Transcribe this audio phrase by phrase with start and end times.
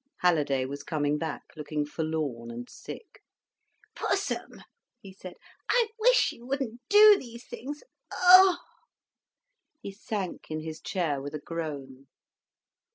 [0.21, 3.21] Halliday was coming back, looking forlorn and sick.
[3.93, 4.63] "Pussum,"
[4.99, 5.35] he said,
[5.69, 8.57] "I wish you wouldn't do these things—Oh!"
[9.79, 12.07] He sank in his chair with a groan.